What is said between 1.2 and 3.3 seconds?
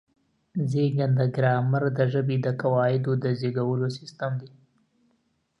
ګرامر د ژبې د قواعدو د